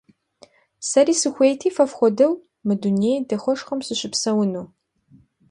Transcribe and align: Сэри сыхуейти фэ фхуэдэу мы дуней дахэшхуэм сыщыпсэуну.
Сэри 0.89 1.13
сыхуейти 1.21 1.69
фэ 1.75 1.85
фхуэдэу 1.89 2.33
мы 2.65 2.73
дуней 2.81 3.17
дахэшхуэм 3.29 3.79
сыщыпсэуну. 3.87 4.63